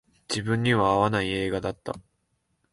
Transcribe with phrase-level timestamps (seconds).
[0.27, 1.93] 自分には合わない映画だった